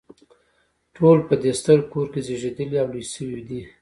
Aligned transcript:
ټول 0.95 1.17
په 1.27 1.35
دې 1.41 1.51
ستر 1.59 1.79
کور 1.91 2.07
کې 2.13 2.19
زیږیدلي 2.27 2.77
او 2.81 2.87
لوی 2.93 3.03
شوي 3.13 3.41
دي. 3.47 3.61